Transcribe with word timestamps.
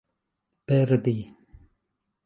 perdi 0.67 1.15